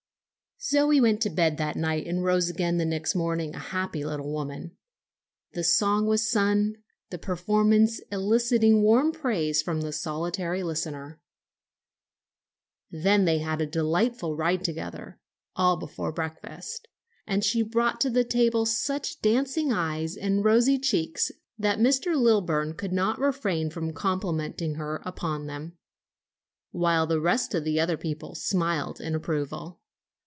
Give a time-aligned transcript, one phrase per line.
[0.63, 4.29] Zoe went to bed that night and rose again the next morning a happy little
[4.31, 4.77] woman.
[5.53, 6.75] The song was sung,
[7.09, 11.19] the performance eliciting warm praise from the solitary listener.
[12.91, 15.17] Then they had a delightful ride together,
[15.55, 16.87] all before breakfast,
[17.25, 22.15] and she brought to the table such dancing eyes and rosy cheeks that Mr.
[22.15, 25.75] Lilburn could not refrain from complimenting her upon them,
[26.69, 29.79] while the rest of the older people smiled in approval.